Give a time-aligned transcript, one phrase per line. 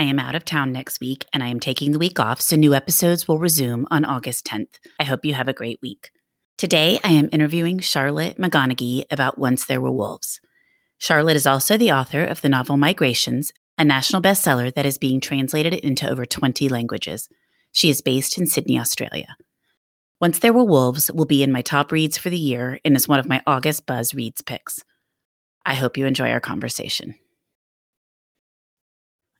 [0.00, 2.54] I am out of town next week and I am taking the week off, so
[2.54, 4.78] new episodes will resume on August 10th.
[5.00, 6.12] I hope you have a great week.
[6.56, 10.40] Today, I am interviewing Charlotte McConaghy about Once There Were Wolves.
[10.98, 15.20] Charlotte is also the author of the novel Migrations, a national bestseller that is being
[15.20, 17.28] translated into over 20 languages.
[17.72, 19.36] She is based in Sydney, Australia.
[20.20, 23.08] Once There Were Wolves will be in my top reads for the year and is
[23.08, 24.84] one of my August Buzz Reads picks.
[25.66, 27.16] I hope you enjoy our conversation.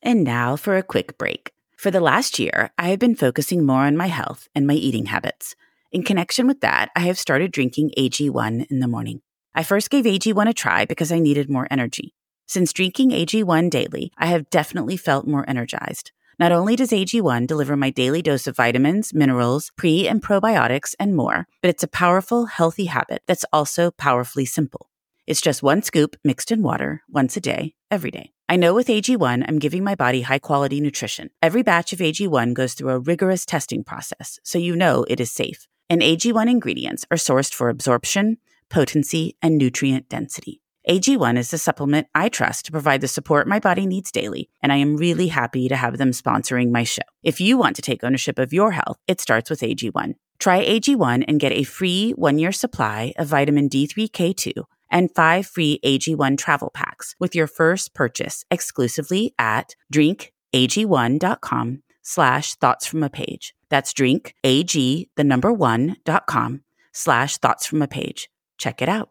[0.02, 1.52] And now for a quick break.
[1.76, 5.06] For the last year, I have been focusing more on my health and my eating
[5.06, 5.54] habits.
[5.90, 9.22] In connection with that, I have started drinking AG1 in the morning.
[9.54, 12.14] I first gave AG1 a try because I needed more energy.
[12.46, 16.12] Since drinking AG1 daily, I have definitely felt more energized.
[16.38, 21.16] Not only does AG1 deliver my daily dose of vitamins, minerals, pre and probiotics, and
[21.16, 24.88] more, but it's a powerful, healthy habit that's also powerfully simple.
[25.28, 28.32] It's just one scoop mixed in water once a day, every day.
[28.48, 31.28] I know with AG1, I'm giving my body high quality nutrition.
[31.42, 35.30] Every batch of AG1 goes through a rigorous testing process, so you know it is
[35.30, 35.66] safe.
[35.90, 38.38] And AG1 ingredients are sourced for absorption,
[38.70, 40.62] potency, and nutrient density.
[40.88, 44.72] AG1 is the supplement I trust to provide the support my body needs daily, and
[44.72, 47.02] I am really happy to have them sponsoring my show.
[47.22, 50.14] If you want to take ownership of your health, it starts with AG1.
[50.38, 55.80] Try AG1 and get a free one year supply of vitamin D3K2 and five free
[55.84, 63.54] AG1 travel packs with your first purchase exclusively at drinkag1.com slash thoughts from a page.
[63.68, 66.62] That's drink, AG, the number one, dot com
[66.92, 68.30] slash thoughts from a page.
[68.56, 69.10] Check it out.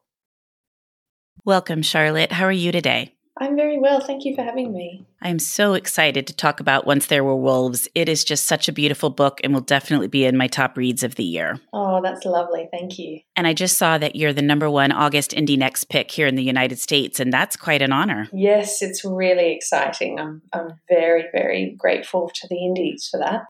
[1.46, 2.32] Welcome, Charlotte.
[2.32, 3.17] How are you today?
[3.40, 4.00] I'm very well.
[4.00, 5.06] Thank you for having me.
[5.22, 7.88] I'm so excited to talk about Once There Were Wolves.
[7.96, 11.03] It is just such a beautiful book and will definitely be in my top reads
[11.03, 11.59] of the year.
[11.74, 12.68] Oh, that's lovely.
[12.72, 13.20] Thank you.
[13.36, 16.36] And I just saw that you're the number one August Indie Next pick here in
[16.36, 18.28] the United States, and that's quite an honor.
[18.31, 20.19] Yes, it's really exciting.
[20.19, 23.46] I'm, I'm very, very grateful to the Indies for that.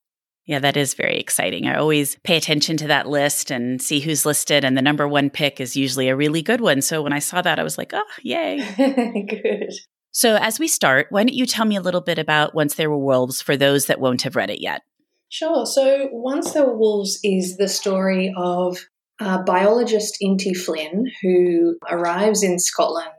[0.48, 1.68] Yeah, that is very exciting.
[1.68, 5.30] I always pay attention to that list and see who's listed, and the number one
[5.30, 6.82] pick is usually a really good one.
[6.82, 8.58] So when I saw that, I was like, oh, yay.
[9.30, 9.74] good.
[10.12, 12.90] So as we start, why don't you tell me a little bit about Once There
[12.90, 14.84] Were Wolves for those that won't have read it yet?
[15.28, 15.66] Sure.
[15.66, 18.78] So Once There Were Wolves is the story of
[19.20, 23.12] uh, biologist Inti Flynn, who arrives in Scotland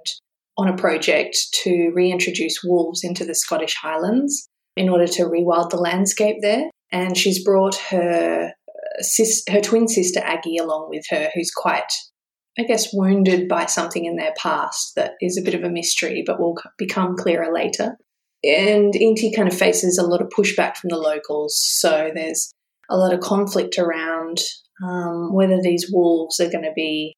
[0.57, 5.77] on a project to reintroduce wolves into the Scottish Highlands in order to rewild the
[5.77, 11.31] landscape there and she's brought her uh, sis, her twin sister Aggie along with her,
[11.35, 11.93] who's quite,
[12.59, 16.23] I guess, wounded by something in their past that is a bit of a mystery,
[16.27, 17.97] but will become clearer later.
[18.45, 22.53] And Inti kind of faces a lot of pushback from the locals, so there's
[22.89, 24.39] a lot of conflict around
[24.83, 27.17] um, whether these wolves are going to be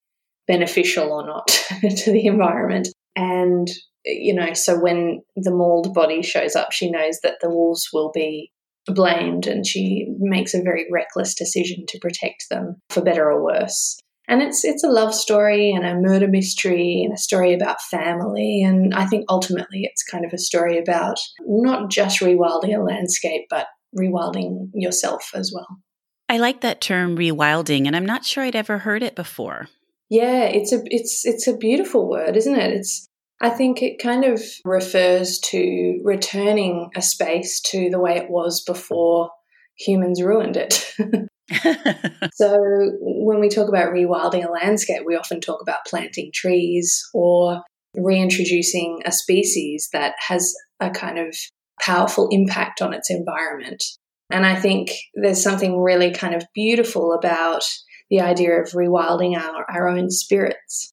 [0.49, 1.47] beneficial or not
[1.97, 2.89] to the environment.
[3.15, 3.69] And
[4.05, 8.11] you know, so when the mauled body shows up, she knows that the wolves will
[8.13, 8.51] be
[8.87, 13.99] blamed and she makes a very reckless decision to protect them for better or worse.
[14.29, 18.63] And it's it's a love story and a murder mystery and a story about family
[18.63, 23.47] and I think ultimately it's kind of a story about not just rewilding a landscape
[23.51, 23.67] but
[23.99, 25.81] rewilding yourself as well.
[26.29, 29.69] I like that term rewilding and I'm not sure I'd ever heard it before.
[30.11, 32.73] Yeah, it's a it's it's a beautiful word, isn't it?
[32.73, 33.09] It's
[33.41, 38.63] I think it kind of refers to returning a space to the way it was
[38.63, 39.31] before
[39.79, 40.95] humans ruined it.
[42.35, 42.59] so
[43.01, 47.63] when we talk about rewilding a landscape, we often talk about planting trees or
[47.97, 51.35] reintroducing a species that has a kind of
[51.81, 53.83] powerful impact on its environment.
[54.31, 57.65] And I think there's something really kind of beautiful about
[58.11, 60.93] the idea of rewilding our, our own spirits.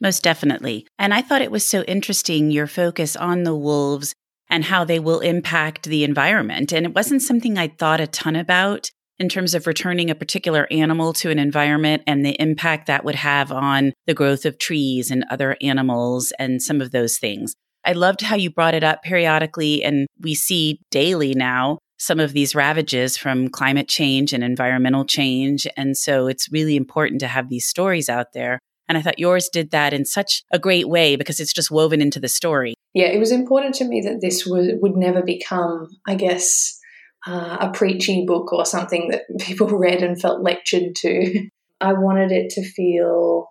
[0.00, 0.86] Most definitely.
[0.98, 4.14] And I thought it was so interesting your focus on the wolves
[4.48, 6.72] and how they will impact the environment.
[6.72, 10.68] And it wasn't something I'd thought a ton about in terms of returning a particular
[10.70, 15.10] animal to an environment and the impact that would have on the growth of trees
[15.10, 17.54] and other animals and some of those things.
[17.84, 22.32] I loved how you brought it up periodically, and we see daily now some of
[22.32, 25.66] these ravages from climate change and environmental change.
[25.76, 29.48] And so it's really important to have these stories out there And I thought yours
[29.48, 32.74] did that in such a great way because it's just woven into the story.
[32.94, 36.78] Yeah, it was important to me that this would, would never become, I guess,
[37.26, 41.48] uh, a preachy book or something that people read and felt lectured to.
[41.80, 43.46] I wanted it to feel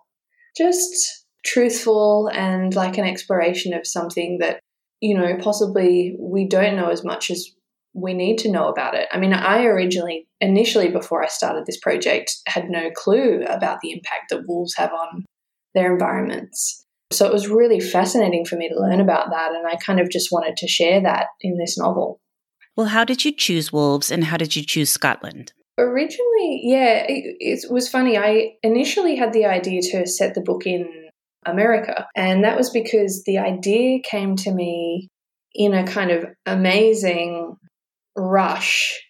[0.56, 4.60] just truthful and like an exploration of something that,
[5.00, 7.48] you know, possibly we don't know as much as
[8.00, 9.08] we need to know about it.
[9.12, 13.92] I mean, I originally, initially, before I started this project, had no clue about the
[13.92, 15.24] impact that wolves have on
[15.74, 16.84] their environments.
[17.10, 19.52] So it was really fascinating for me to learn about that.
[19.52, 22.20] And I kind of just wanted to share that in this novel.
[22.76, 25.52] Well, how did you choose wolves and how did you choose Scotland?
[25.78, 28.18] Originally, yeah, it, it was funny.
[28.18, 30.88] I initially had the idea to set the book in
[31.46, 32.06] America.
[32.14, 35.08] And that was because the idea came to me
[35.54, 37.56] in a kind of amazing
[38.18, 39.00] rush,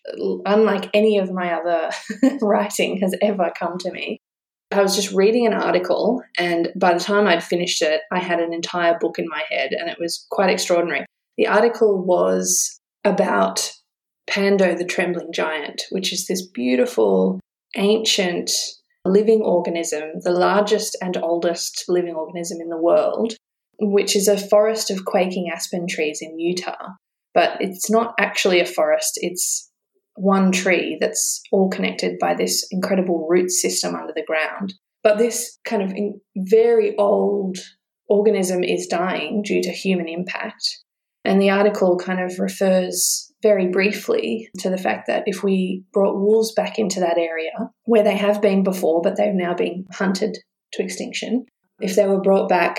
[0.44, 1.90] unlike any of my other
[2.42, 4.20] writing has ever come to me.
[4.70, 8.38] I was just reading an article, and by the time I'd finished it, I had
[8.38, 11.06] an entire book in my head, and it was quite extraordinary.
[11.38, 13.72] The article was about
[14.28, 17.40] Pando the Trembling Giant, which is this beautiful,
[17.76, 18.50] ancient
[19.06, 23.34] living organism, the largest and oldest living organism in the world,
[23.80, 26.90] which is a forest of quaking aspen trees in Utah.
[27.38, 29.70] But it's not actually a forest, it's
[30.16, 34.74] one tree that's all connected by this incredible root system under the ground.
[35.04, 35.94] But this kind of
[36.36, 37.58] very old
[38.08, 40.78] organism is dying due to human impact.
[41.24, 46.18] And the article kind of refers very briefly to the fact that if we brought
[46.18, 47.52] wolves back into that area
[47.84, 50.36] where they have been before, but they've now been hunted
[50.72, 51.46] to extinction,
[51.78, 52.78] if they were brought back,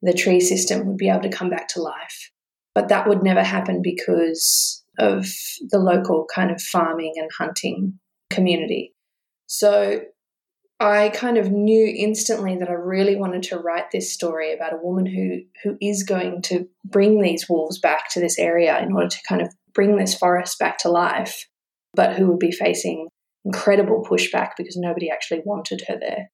[0.00, 2.30] the tree system would be able to come back to life.
[2.76, 5.26] But that would never happen because of
[5.70, 8.92] the local kind of farming and hunting community.
[9.46, 10.02] So
[10.78, 14.82] I kind of knew instantly that I really wanted to write this story about a
[14.82, 19.08] woman who who is going to bring these wolves back to this area in order
[19.08, 21.46] to kind of bring this forest back to life,
[21.94, 23.08] but who would be facing
[23.46, 26.30] incredible pushback because nobody actually wanted her there.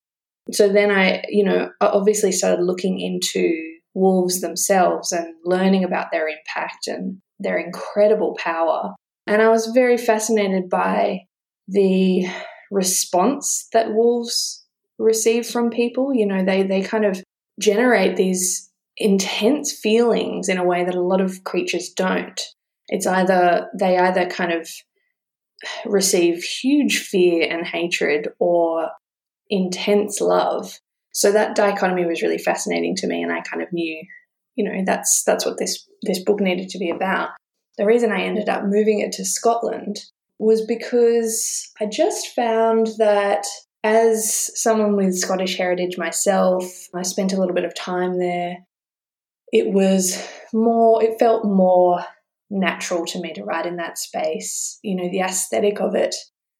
[0.50, 6.28] So then I, you know, obviously started looking into wolves themselves and learning about their
[6.28, 8.94] impact and their incredible power.
[9.26, 11.20] And I was very fascinated by
[11.68, 12.26] the
[12.70, 14.64] response that wolves
[14.98, 16.14] receive from people.
[16.14, 17.22] You know, they, they kind of
[17.60, 22.40] generate these intense feelings in a way that a lot of creatures don't.
[22.88, 24.68] It's either they either kind of
[25.84, 28.90] receive huge fear and hatred or
[29.48, 30.78] intense love.
[31.12, 34.02] So that dichotomy was really fascinating to me and I kind of knew,
[34.56, 37.30] you know, that's that's what this this book needed to be about.
[37.78, 39.98] The reason I ended up moving it to Scotland
[40.38, 43.44] was because I just found that
[43.84, 46.64] as someone with Scottish heritage myself,
[46.94, 48.58] I spent a little bit of time there.
[49.52, 52.04] It was more, it felt more
[52.50, 54.78] natural to me to write in that space.
[54.82, 56.14] You know, the aesthetic of it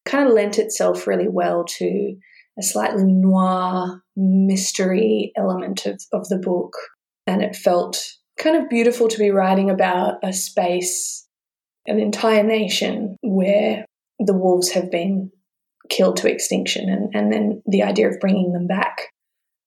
[0.04, 2.16] kind of lent itself really well to
[2.58, 6.74] a slightly noir mystery element of, of the book.
[7.26, 8.02] And it felt
[8.38, 11.26] kind of beautiful to be writing about a space,
[11.86, 13.84] an entire nation where
[14.18, 15.30] the wolves have been
[15.88, 19.08] killed to extinction and, and then the idea of bringing them back.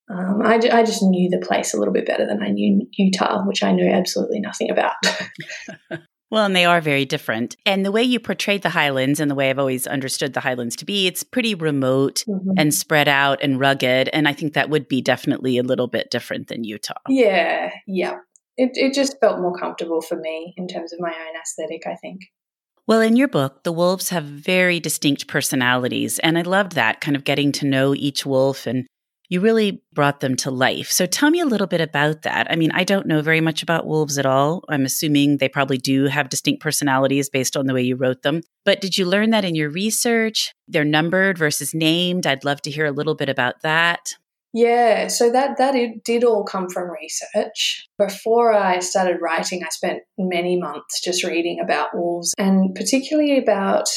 [0.10, 3.44] Um, I, I just knew the place a little bit better than I knew Utah,
[3.44, 4.94] which I knew absolutely nothing about.
[6.32, 7.56] Well, and they are very different.
[7.66, 10.76] And the way you portrayed the Highlands and the way I've always understood the Highlands
[10.78, 12.52] to be, it's pretty remote mm-hmm.
[12.58, 14.10] and spread out and rugged.
[14.12, 16.94] And I think that would be definitely a little bit different than Utah.
[17.08, 18.18] Yeah, yeah.
[18.58, 21.96] It, it just felt more comfortable for me in terms of my own aesthetic, I
[21.96, 22.22] think.
[22.88, 26.20] Well, in your book, the wolves have very distinct personalities.
[26.20, 28.86] And I loved that kind of getting to know each wolf and
[29.30, 30.92] you really brought them to life.
[30.92, 32.48] So tell me a little bit about that.
[32.50, 34.64] I mean, I don't know very much about wolves at all.
[34.70, 38.42] I'm assuming they probably do have distinct personalities based on the way you wrote them.
[38.64, 40.54] But did you learn that in your research?
[40.68, 42.28] They're numbered versus named.
[42.28, 44.14] I'd love to hear a little bit about that.
[44.54, 47.90] Yeah, so that that did all come from research.
[47.98, 53.90] Before I started writing, I spent many months just reading about wolves and particularly about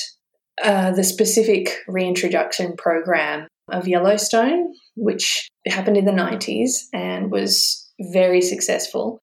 [0.61, 8.40] uh, the specific reintroduction program of Yellowstone, which happened in the 90s and was very
[8.40, 9.19] successful.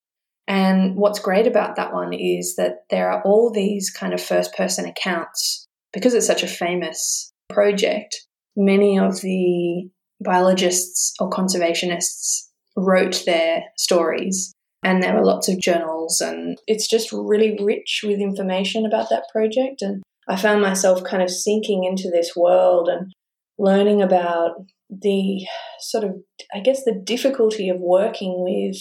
[0.47, 4.55] And what's great about that one is that there are all these kind of first
[4.55, 5.65] person accounts.
[5.93, 8.25] Because it's such a famous project,
[8.57, 9.89] many of the
[10.23, 14.51] biologists or conservationists wrote their stories.
[14.83, 19.23] And there were lots of journals, and it's just really rich with information about that
[19.31, 19.81] project.
[19.81, 23.11] And I found myself kind of sinking into this world and
[23.57, 24.51] learning about
[24.89, 25.45] the
[25.79, 26.15] sort of,
[26.53, 28.77] I guess, the difficulty of working with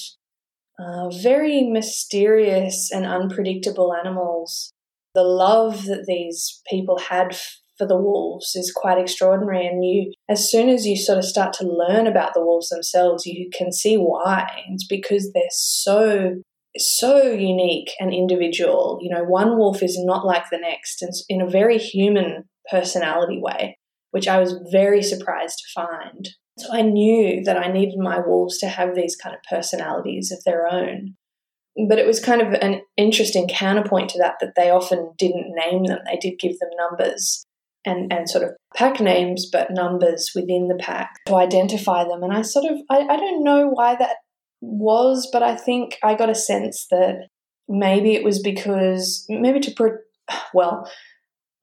[0.78, 4.72] uh, very mysterious and unpredictable animals.
[5.14, 7.36] The love that these people had
[7.78, 9.66] for the wolves is quite extraordinary.
[9.66, 13.26] And you, as soon as you sort of start to learn about the wolves themselves,
[13.26, 14.48] you can see why.
[14.68, 16.42] It's because they're so
[16.76, 18.98] so unique and individual.
[19.00, 23.38] You know, one wolf is not like the next, and in a very human personality
[23.40, 23.78] way,
[24.14, 26.28] which I was very surprised to find.
[26.56, 30.38] So I knew that I needed my wolves to have these kind of personalities of
[30.44, 31.16] their own.
[31.88, 35.86] But it was kind of an interesting counterpoint to that, that they often didn't name
[35.86, 35.98] them.
[36.06, 37.44] They did give them numbers
[37.84, 42.22] and, and sort of pack names, but numbers within the pack to identify them.
[42.22, 44.18] And I sort of, I, I don't know why that
[44.60, 47.26] was, but I think I got a sense that
[47.68, 49.98] maybe it was because, maybe to, pro-
[50.54, 50.88] well,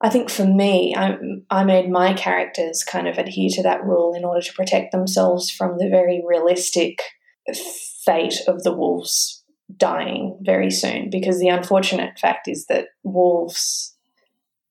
[0.02, 1.16] I think for me, I,
[1.48, 5.48] I made my characters kind of adhere to that rule in order to protect themselves
[5.48, 7.00] from the very realistic
[8.04, 9.44] fate of the wolves
[9.76, 11.08] dying very soon.
[11.08, 13.96] Because the unfortunate fact is that wolves,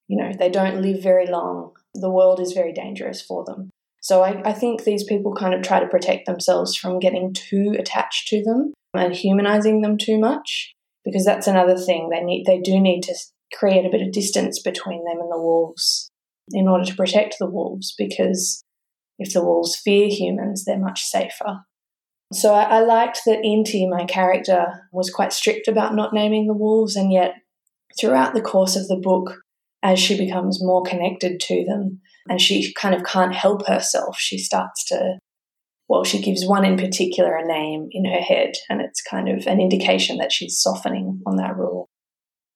[0.07, 1.71] you know, they don't live very long.
[1.93, 3.69] The world is very dangerous for them.
[4.01, 7.75] So I, I think these people kind of try to protect themselves from getting too
[7.79, 10.73] attached to them and humanizing them too much
[11.05, 13.15] because that's another thing they need they do need to
[13.53, 16.09] create a bit of distance between them and the wolves
[16.51, 18.63] in order to protect the wolves because
[19.19, 21.59] if the wolves fear humans they're much safer
[22.33, 26.53] so I, I liked that inti my character was quite strict about not naming the
[26.53, 27.35] wolves and yet
[27.99, 29.37] throughout the course of the book
[29.83, 34.17] as she becomes more connected to them and she kind of can't help herself.
[34.19, 35.17] She starts to,
[35.87, 39.47] well, she gives one in particular a name in her head, and it's kind of
[39.47, 41.70] an indication that she's softening on that rule.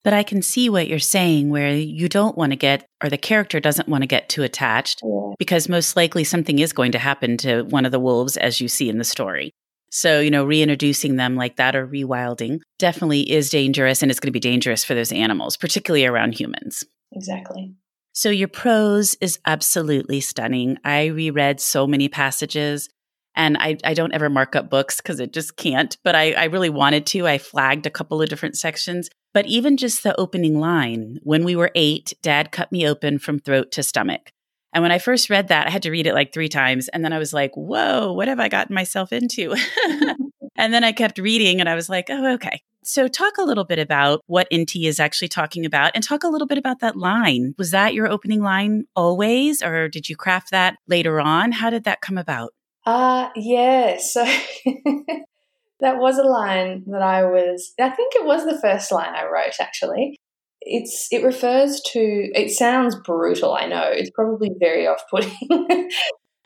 [0.05, 3.17] But I can see what you're saying, where you don't want to get, or the
[3.17, 5.33] character doesn't want to get too attached, yeah.
[5.39, 8.67] because most likely something is going to happen to one of the wolves, as you
[8.67, 9.51] see in the story.
[9.89, 14.27] So, you know, reintroducing them like that or rewilding definitely is dangerous, and it's going
[14.27, 16.83] to be dangerous for those animals, particularly around humans.
[17.11, 17.73] Exactly.
[18.13, 20.77] So your prose is absolutely stunning.
[20.85, 22.89] I reread so many passages
[23.35, 26.45] and I, I don't ever mark up books because it just can't, but I, I
[26.45, 27.27] really wanted to.
[27.27, 29.09] I flagged a couple of different sections.
[29.33, 33.39] But even just the opening line, when we were eight, dad cut me open from
[33.39, 34.31] throat to stomach.
[34.71, 36.87] And when I first read that, I had to read it like three times.
[36.89, 39.55] And then I was like, whoa, what have I gotten myself into?
[40.55, 42.61] and then I kept reading and I was like, oh, okay.
[42.83, 46.27] So, talk a little bit about what Inti is actually talking about and talk a
[46.27, 47.55] little bit about that line.
[47.57, 51.51] Was that your opening line always, or did you craft that later on?
[51.51, 52.51] How did that come about?
[52.85, 53.97] Uh, yeah.
[53.97, 54.23] So,
[55.79, 59.25] that was a line that I was, I think it was the first line I
[59.25, 60.17] wrote actually.
[60.61, 63.87] It's, it refers to, it sounds brutal, I know.
[63.91, 65.35] It's probably very off putting.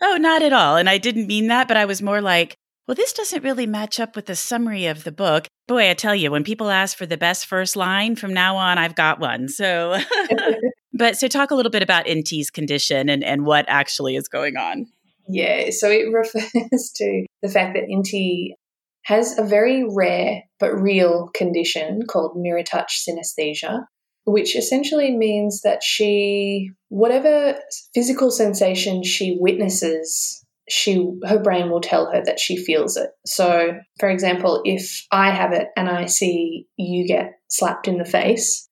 [0.02, 0.76] oh, not at all.
[0.76, 2.58] And I didn't mean that, but I was more like,
[2.90, 5.48] well, this doesn't really match up with the summary of the book.
[5.68, 8.80] Boy, I tell you, when people ask for the best first line, from now on,
[8.80, 9.48] I've got one.
[9.48, 10.00] So,
[10.94, 14.58] but so talk a little bit about Inti's condition and, and what actually is going
[14.58, 14.88] on.
[15.30, 18.54] Yeah, so it refers to the fact that Inti
[19.06, 23.84] has a very rare but real condition called mirror touch synesthesia,
[24.26, 27.58] which essentially means that she, whatever
[27.94, 33.10] physical sensation she witnesses she her brain will tell her that she feels it.
[33.26, 38.06] So, for example, if I have it and I see you get slapped in the
[38.06, 38.70] face,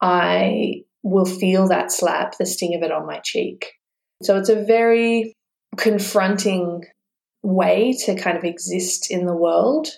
[0.00, 3.72] I will feel that slap, the sting of it on my cheek.
[4.22, 5.34] So it's a very
[5.80, 6.84] confronting
[7.42, 9.88] way to kind of exist in the world.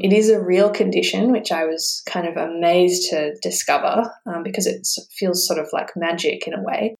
[0.00, 4.66] It is a real condition, which I was kind of amazed to discover um, because
[4.66, 6.94] it feels sort of like magic in a way.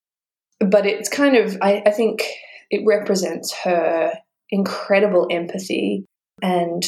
[0.61, 2.23] But it's kind of, I, I think
[2.71, 4.13] it represents her
[4.51, 6.05] incredible empathy
[6.43, 6.85] and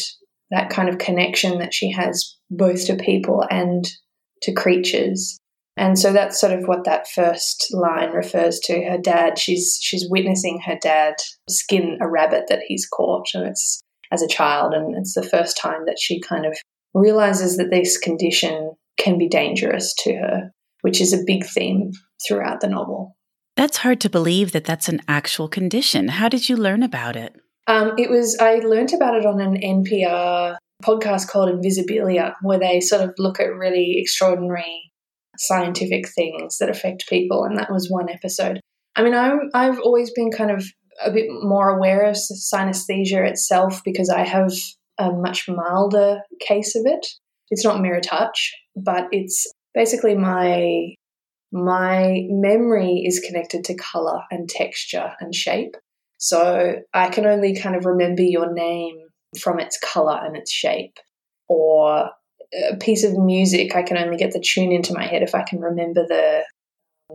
[0.51, 3.89] that kind of connection that she has both to people and
[4.43, 5.39] to creatures.
[5.77, 8.85] And so that's sort of what that first line refers to.
[8.85, 11.15] Her dad, she's she's witnessing her dad
[11.49, 13.81] skin a rabbit that he's caught, and it's
[14.13, 16.57] as a child, and it's the first time that she kind of
[16.93, 20.51] realizes that this condition can be dangerous to her,
[20.83, 21.93] which is a big theme
[22.27, 23.17] throughout the novel.
[23.57, 26.09] That's hard to believe that that's an actual condition.
[26.09, 27.37] How did you learn about it?
[27.67, 32.81] Um, it was, I learned about it on an NPR podcast called Invisibilia, where they
[32.81, 34.90] sort of look at really extraordinary
[35.41, 37.45] scientific things that affect people.
[37.45, 38.61] And that was one episode.
[38.95, 40.65] I mean, I'm, I've always been kind of
[41.05, 44.53] a bit more aware of synesthesia itself because I have
[44.99, 47.07] a much milder case of it.
[47.49, 50.95] It's not mirror touch, but it's basically my
[51.53, 55.75] my memory is connected to color and texture and shape.
[56.19, 58.99] So I can only kind of remember your name
[59.41, 60.99] from its color and its shape.
[61.49, 62.11] Or
[62.73, 65.43] a piece of music, I can only get the tune into my head if I
[65.43, 66.45] can remember the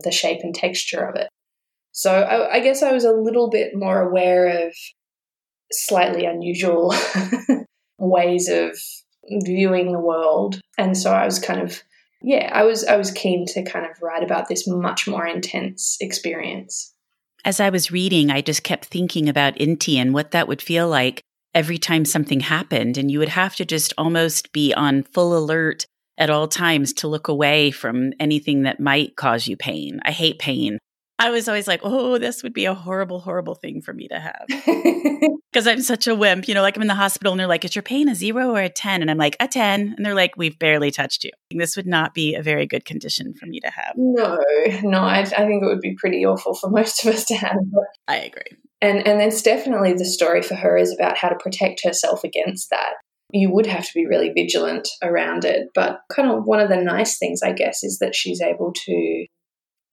[0.02, 1.28] the shape and texture of it.
[1.92, 4.74] So I, I guess I was a little bit more aware of
[5.72, 6.94] slightly unusual
[7.98, 8.78] ways of
[9.44, 11.82] viewing the world, and so I was kind of
[12.22, 15.96] yeah, I was I was keen to kind of write about this much more intense
[16.00, 16.92] experience.
[17.44, 20.88] As I was reading, I just kept thinking about Inti and what that would feel
[20.88, 21.22] like
[21.56, 22.98] every time something happened.
[22.98, 25.86] And you would have to just almost be on full alert
[26.18, 29.98] at all times to look away from anything that might cause you pain.
[30.04, 30.78] I hate pain.
[31.18, 34.20] I was always like, oh, this would be a horrible, horrible thing for me to
[34.20, 34.46] have.
[35.52, 36.48] Because I'm such a wimp.
[36.48, 38.54] You know, like I'm in the hospital and they're like, is your pain a zero
[38.54, 39.00] or a 10?
[39.00, 39.94] And I'm like, a 10.
[39.96, 41.30] And they're like, we've barely touched you.
[41.50, 43.94] This would not be a very good condition for me to have.
[43.96, 44.38] No,
[44.82, 47.56] no, I, I think it would be pretty awful for most of us to have.
[48.06, 48.58] I agree.
[48.86, 52.70] And, and it's definitely the story for her is about how to protect herself against
[52.70, 52.92] that.
[53.32, 55.68] You would have to be really vigilant around it.
[55.74, 59.26] But kind of one of the nice things, I guess, is that she's able to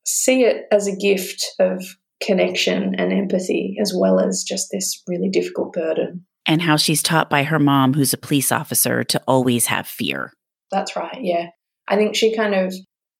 [0.05, 1.83] see it as a gift of
[2.21, 6.25] connection and empathy, as well as just this really difficult burden.
[6.45, 10.33] And how she's taught by her mom, who's a police officer, to always have fear.
[10.69, 11.47] That's right, yeah.
[11.87, 12.75] I think she kind of,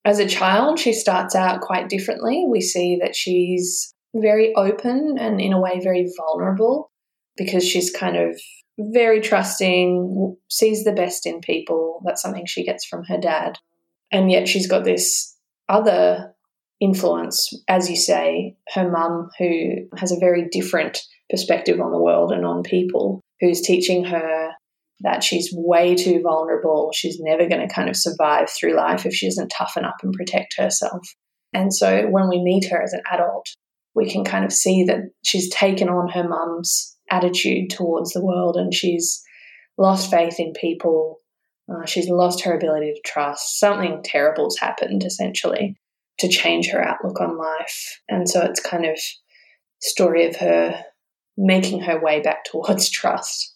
[0.06, 2.46] as a child, she starts out quite differently.
[2.48, 6.92] We see that she's very open and, in a way, very vulnerable
[7.38, 8.40] because she's kind of
[8.78, 12.02] very trusting, sees the best in people.
[12.06, 13.58] That's something she gets from her dad.
[14.12, 15.36] And yet she's got this
[15.70, 16.34] other
[16.80, 22.32] influence, as you say, her mum, who has a very different perspective on the world
[22.32, 24.52] and on people, who's teaching her
[25.00, 26.92] that she's way too vulnerable.
[26.94, 30.14] She's never going to kind of survive through life if she doesn't toughen up and
[30.14, 31.02] protect herself.
[31.54, 33.48] And so when we meet her as an adult,
[33.96, 38.56] we can kind of see that she's taken on her mum's attitude towards the world
[38.56, 39.22] and she's
[39.78, 41.20] lost faith in people.
[41.72, 43.60] Uh, she's lost her ability to trust.
[43.60, 45.78] Something terrible's happened, essentially
[46.20, 48.02] to change her outlook on life.
[48.08, 48.98] And so it's kind of
[49.82, 50.84] story of her
[51.38, 53.52] making her way back towards trust.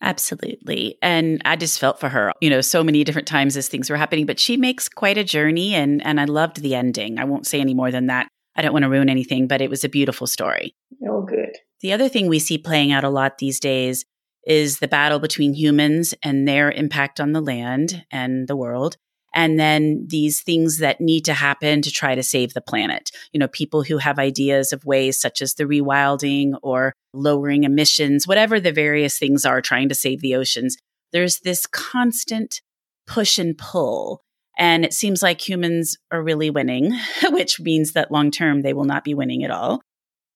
[0.00, 0.96] Absolutely.
[1.02, 3.96] And I just felt for her, you know, so many different times as things were
[3.96, 7.18] happening, but she makes quite a journey and and I loved the ending.
[7.18, 8.28] I won't say any more than that.
[8.58, 10.74] I don't want to ruin anything, but it was a beautiful story.
[11.08, 11.56] Oh good.
[11.80, 14.04] The other thing we see playing out a lot these days
[14.44, 18.96] is the battle between humans and their impact on the land and the world
[19.34, 23.10] and then these things that need to happen to try to save the planet.
[23.32, 28.26] You know, people who have ideas of ways such as the rewilding or lowering emissions,
[28.26, 30.76] whatever the various things are trying to save the oceans.
[31.12, 32.60] There's this constant
[33.06, 34.22] push and pull.
[34.58, 36.98] And it seems like humans are really winning,
[37.30, 39.80] which means that long term they will not be winning at all.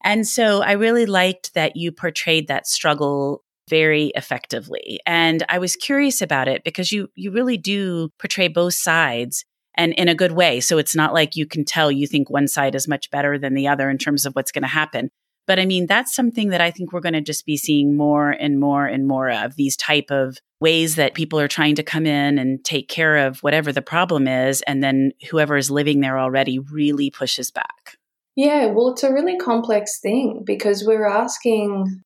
[0.04, 5.00] And so I really liked that you portrayed that struggle very effectively.
[5.06, 9.92] And I was curious about it because you you really do portray both sides and
[9.94, 10.60] in a good way.
[10.60, 13.54] So it's not like you can tell you think one side is much better than
[13.54, 15.10] the other in terms of what's going to happen.
[15.46, 18.30] But I mean, that's something that I think we're going to just be seeing more
[18.30, 22.06] and more and more of these type of ways that people are trying to come
[22.06, 24.62] in and take care of whatever the problem is.
[24.62, 27.96] And then whoever is living there already really pushes back.
[28.36, 32.02] Yeah, well, it's a really complex thing because we're asking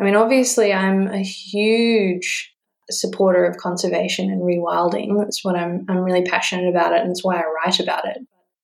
[0.00, 2.52] I mean, obviously, I'm a huge
[2.90, 5.18] supporter of conservation and rewilding.
[5.18, 8.18] That's what I'm, I'm really passionate about it, and it's why I write about it.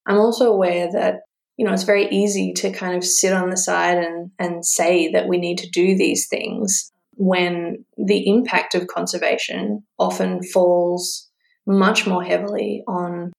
[0.07, 1.21] I'm also aware that,
[1.61, 5.13] you know, it's very easy to kind of sit on the side and, and say
[5.13, 11.29] that we need to do these things when the impact of conservation often falls
[11.67, 13.31] much more heavily on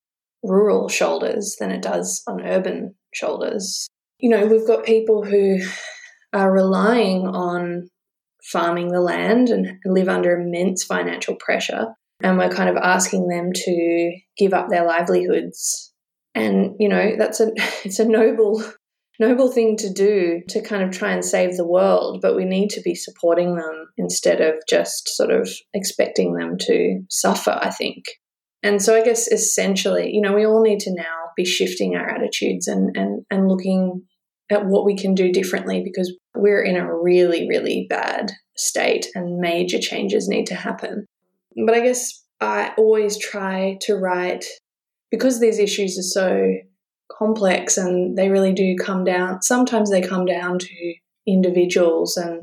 [0.43, 3.87] rural shoulders than it does on urban shoulders.
[4.19, 5.57] You know, we've got people who
[6.31, 7.87] are relying on
[8.51, 11.87] farming the land and live under immense financial pressure.
[12.21, 15.90] And we're kind of asking them to give up their livelihoods.
[16.33, 17.51] And, you know, that's a
[17.85, 18.63] it's a noble
[19.19, 22.69] noble thing to do to kind of try and save the world, but we need
[22.71, 28.05] to be supporting them instead of just sort of expecting them to suffer, I think.
[28.63, 32.09] And so I guess essentially, you know, we all need to now be shifting our
[32.09, 34.03] attitudes and and, and looking
[34.51, 39.39] at what we can do differently because we're in a really, really bad state and
[39.39, 41.05] major changes need to happen.
[41.65, 44.45] But I guess I always try to write
[45.11, 46.53] because these issues are so
[47.11, 50.93] complex and they really do come down, sometimes they come down to
[51.27, 52.41] individuals and,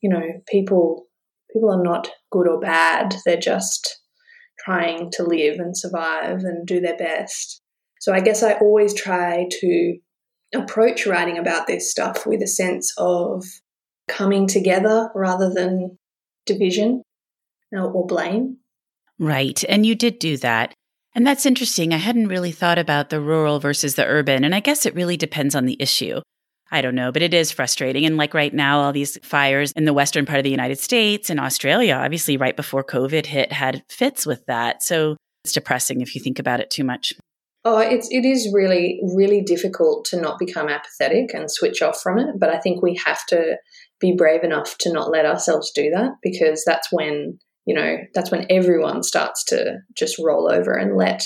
[0.00, 1.02] you know, people.
[1.52, 3.14] People are not good or bad.
[3.24, 4.02] They're just
[4.62, 7.62] trying to live and survive and do their best.
[8.00, 9.96] So I guess I always try to
[10.54, 13.44] approach writing about this stuff with a sense of
[14.06, 15.98] coming together rather than
[16.44, 17.02] division
[17.74, 18.58] uh, or blame.
[19.18, 19.64] Right.
[19.66, 20.74] And you did do that.
[21.16, 21.94] And that's interesting.
[21.94, 24.44] I hadn't really thought about the rural versus the urban.
[24.44, 26.20] And I guess it really depends on the issue.
[26.70, 28.04] I don't know, but it is frustrating.
[28.04, 31.30] And like right now, all these fires in the western part of the United States
[31.30, 34.82] and Australia, obviously, right before COVID hit, had fits with that.
[34.82, 37.14] So it's depressing if you think about it too much.
[37.64, 42.18] Oh, it's it is really really difficult to not become apathetic and switch off from
[42.18, 42.38] it.
[42.38, 43.56] But I think we have to
[44.00, 48.30] be brave enough to not let ourselves do that because that's when you know, that's
[48.30, 51.22] when everyone starts to just roll over and let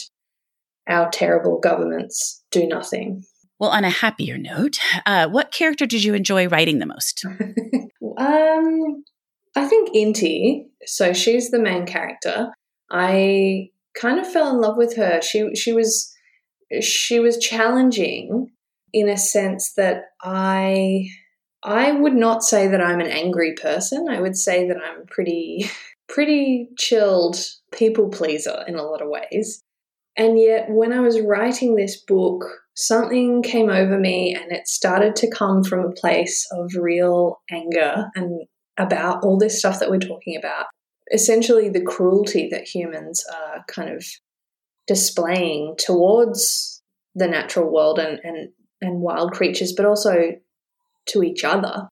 [0.89, 3.23] our terrible governments do nothing.
[3.59, 7.25] Well, on a happier note, uh, what character did you enjoy writing the most?
[8.19, 9.05] um,
[9.55, 10.65] I think Inti.
[10.87, 12.49] So she's the main character.
[12.91, 15.21] I kind of fell in love with her.
[15.21, 16.11] She she was
[16.81, 18.51] she was challenging
[18.93, 21.09] in a sense that I
[21.63, 24.07] I would not say that I'm an angry person.
[24.09, 25.71] I would say that I'm pretty
[26.11, 27.37] pretty chilled
[27.73, 29.63] people pleaser in a lot of ways.
[30.17, 32.45] And yet, when I was writing this book,
[32.75, 38.09] something came over me and it started to come from a place of real anger
[38.15, 38.43] and
[38.77, 40.67] about all this stuff that we're talking about.
[41.13, 44.05] Essentially, the cruelty that humans are kind of
[44.87, 46.83] displaying towards
[47.15, 50.33] the natural world and, and, and wild creatures, but also
[51.07, 51.89] to each other.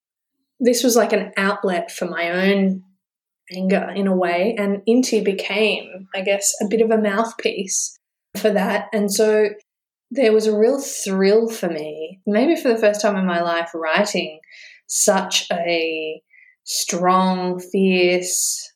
[0.61, 2.83] This was like an outlet for my own
[3.55, 4.55] anger in a way.
[4.59, 7.99] And Inti became, I guess, a bit of a mouthpiece
[8.37, 8.87] for that.
[8.93, 9.49] And so
[10.11, 13.71] there was a real thrill for me, maybe for the first time in my life,
[13.75, 14.41] writing
[14.87, 16.23] such a
[16.65, 18.73] strong, fierce,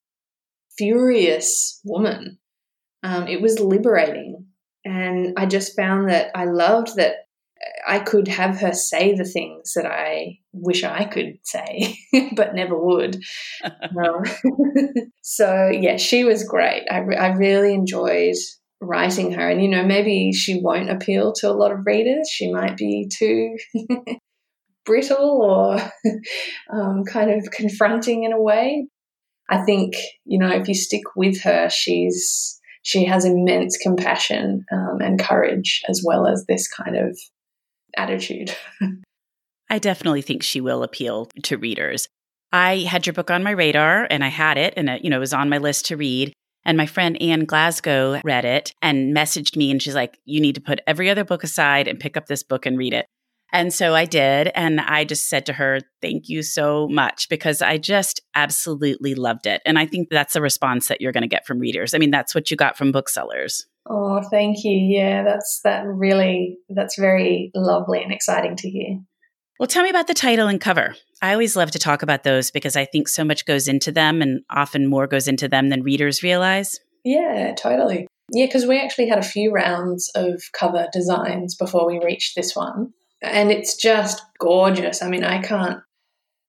[0.76, 2.38] furious woman.
[3.02, 4.46] Um, it was liberating.
[4.84, 7.21] And I just found that I loved that
[7.86, 11.98] I could have her say the things that I wish I could say,
[12.36, 13.22] but never would.
[13.64, 14.24] um,
[15.22, 16.84] so, yeah, she was great.
[16.90, 18.36] I, I really enjoyed
[18.80, 19.48] writing her.
[19.48, 22.28] And, you know, maybe she won't appeal to a lot of readers.
[22.28, 23.56] She might be too
[24.84, 25.78] brittle or
[26.72, 28.88] um, kind of confronting in a way.
[29.48, 29.94] I think,
[30.24, 35.82] you know, if you stick with her, she's she has immense compassion um, and courage
[35.88, 37.16] as well as this kind of
[37.96, 38.54] attitude.
[39.70, 42.08] I definitely think she will appeal to readers.
[42.52, 45.16] I had your book on my radar and I had it and it, you know,
[45.16, 46.32] it was on my list to read.
[46.64, 50.54] And my friend Anne Glasgow read it and messaged me and she's like, you need
[50.56, 53.06] to put every other book aside and pick up this book and read it.
[53.52, 54.50] And so I did.
[54.54, 59.46] And I just said to her, thank you so much because I just absolutely loved
[59.46, 59.60] it.
[59.66, 61.92] And I think that's a response that you're going to get from readers.
[61.92, 63.66] I mean, that's what you got from booksellers.
[63.88, 64.76] Oh, thank you.
[64.76, 68.98] Yeah, that's that really that's very lovely and exciting to hear.
[69.58, 70.94] Well, tell me about the title and cover.
[71.20, 74.20] I always love to talk about those because I think so much goes into them
[74.22, 76.80] and often more goes into them than readers realize.
[77.04, 78.06] Yeah, totally.
[78.32, 82.56] Yeah, because we actually had a few rounds of cover designs before we reached this
[82.56, 82.92] one.
[83.20, 85.02] And it's just gorgeous.
[85.02, 85.80] I mean, I can't,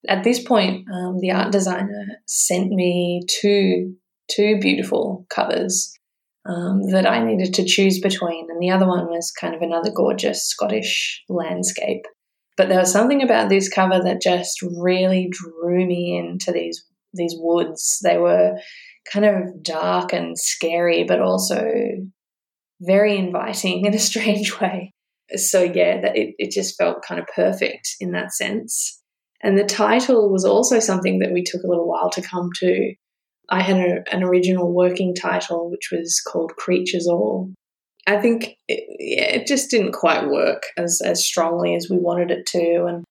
[0.08, 3.96] at this point, um, the art designer sent me two,
[4.32, 5.94] two beautiful covers
[6.46, 9.92] um, that I needed to choose between, and the other one was kind of another
[9.92, 12.04] gorgeous Scottish landscape.
[12.56, 17.36] But there was something about this cover that just really drew me into these these
[17.38, 18.00] woods.
[18.04, 18.58] They were
[19.12, 21.72] kind of dark and scary, but also
[22.82, 24.94] very inviting in a strange way.
[25.36, 29.02] So yeah, that it, it just felt kind of perfect in that sense.
[29.42, 32.94] And the title was also something that we took a little while to come to.
[33.50, 37.52] I had a, an original working title which was called Creatures All.
[38.08, 42.32] I think it, yeah, it just didn't quite work as as strongly as we wanted
[42.32, 43.04] it to, and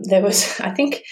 [0.00, 1.02] there was I think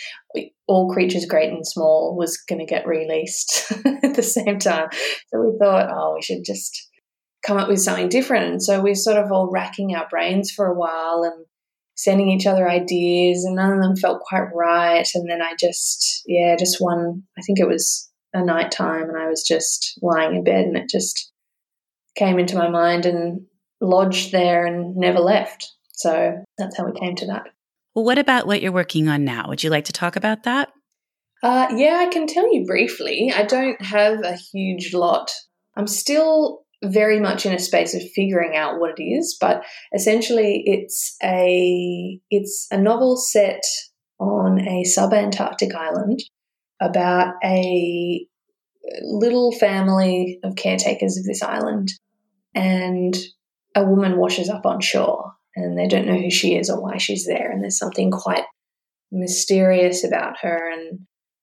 [0.66, 4.88] all creatures great and small was going to get released at the same time,
[5.28, 6.88] so we thought, oh, we should just
[7.46, 8.50] come up with something different.
[8.50, 11.44] And so we sort of all racking our brains for a while and
[11.96, 15.06] sending each other ideas, and none of them felt quite right.
[15.14, 17.22] And then I just yeah, just one.
[17.38, 20.76] I think it was a night time and I was just lying in bed and
[20.76, 21.32] it just
[22.16, 23.42] came into my mind and
[23.80, 25.72] lodged there and never left.
[25.92, 27.44] So that's how we came to that.
[27.94, 29.48] Well, what about what you're working on now?
[29.48, 30.70] Would you like to talk about that?
[31.42, 33.32] Uh, yeah, I can tell you briefly.
[33.34, 35.30] I don't have a huge lot.
[35.76, 39.62] I'm still very much in a space of figuring out what it is, but
[39.94, 43.62] essentially it's a it's a novel set
[44.18, 46.20] on a subantarctic island
[46.80, 48.26] about a
[49.02, 51.88] little family of caretakers of this island.
[52.54, 53.16] And
[53.74, 56.98] a woman washes up on shore and they don't know who she is or why
[56.98, 57.50] she's there.
[57.50, 58.44] And there's something quite
[59.10, 60.70] mysterious about her.
[60.72, 61.00] And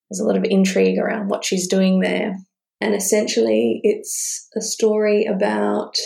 [0.10, 2.36] there's a lot of intrigue around what she's doing there.
[2.80, 5.98] And essentially, it's a story about,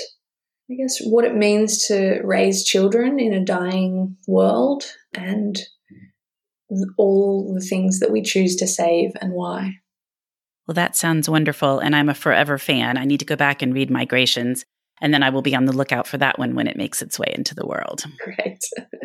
[0.69, 4.83] I guess, what it means to raise children in a dying world
[5.13, 5.57] and
[6.97, 9.75] all the things that we choose to save and why.
[10.67, 11.79] Well, that sounds wonderful.
[11.79, 12.97] And I'm a forever fan.
[12.97, 14.65] I need to go back and read Migrations,
[15.01, 17.19] and then I will be on the lookout for that one when it makes its
[17.19, 18.03] way into the world.
[18.19, 18.59] Great.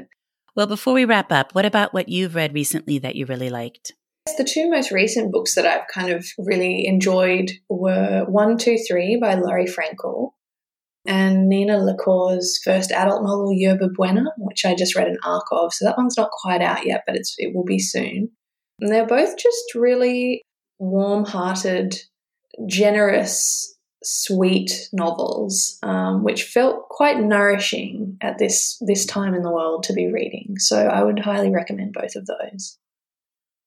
[0.56, 3.92] well, before we wrap up, what about what you've read recently that you really liked?
[4.38, 9.18] The two most recent books that I've kind of really enjoyed were One, Two, Three
[9.20, 10.30] by Laurie Frankel
[11.06, 15.72] and Nina LaCour's first adult novel, Yerba Buena, which I just read an arc of.
[15.72, 18.30] So that one's not quite out yet, but it's it will be soon.
[18.80, 20.42] And they're both just really
[20.78, 21.98] warm hearted,
[22.66, 29.84] generous, sweet novels, um, which felt quite nourishing at this this time in the world
[29.84, 30.54] to be reading.
[30.58, 32.78] So I would highly recommend both of those.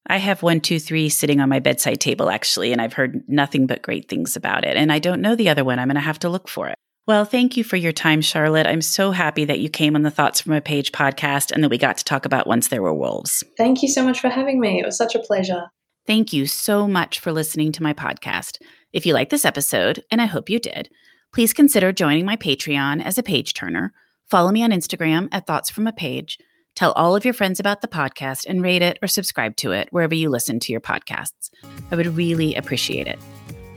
[0.06, 3.66] I have one, two, three sitting on my bedside table, actually, and I've heard nothing
[3.66, 4.76] but great things about it.
[4.76, 5.78] And I don't know the other one.
[5.78, 6.76] I'm going to have to look for it.
[7.06, 8.66] Well, thank you for your time, Charlotte.
[8.66, 11.68] I'm so happy that you came on the Thoughts from a Page podcast and that
[11.68, 13.44] we got to talk about Once There Were Wolves.
[13.58, 14.80] Thank you so much for having me.
[14.80, 15.64] It was such a pleasure.
[16.06, 18.56] Thank you so much for listening to my podcast.
[18.94, 20.88] If you like this episode, and I hope you did,
[21.34, 23.92] please consider joining my Patreon as a page turner.
[24.30, 26.38] Follow me on Instagram at Thoughts from a Page.
[26.74, 29.88] Tell all of your friends about the podcast and rate it or subscribe to it
[29.90, 31.50] wherever you listen to your podcasts.
[31.90, 33.18] I would really appreciate it.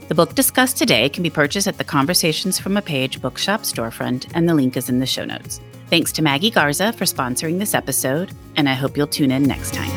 [0.08, 4.26] The book discussed today can be purchased at the Conversations from a Page bookshop storefront,
[4.32, 5.60] and the link is in the show notes.
[5.90, 9.74] Thanks to Maggie Garza for sponsoring this episode, and I hope you'll tune in next
[9.74, 9.90] time.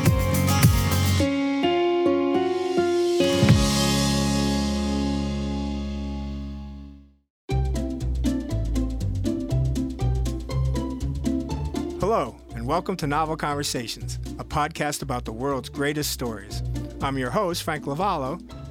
[12.00, 16.62] Hello, and welcome to Novel Conversations, a podcast about the world's greatest stories.
[17.00, 18.38] I'm your host, Frank Lavallo,